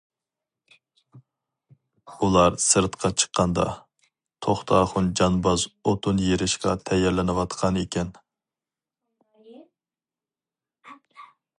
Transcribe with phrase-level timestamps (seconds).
[2.15, 3.65] ئۇلار سىرتقا چىققاندا،
[4.47, 8.11] توختاخۇن جانباز ئوتۇن يېرىشقا تەييارلىنىۋاتقان ئىكەن.